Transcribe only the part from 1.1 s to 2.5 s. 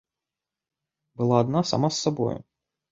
Была адна сама з сабою.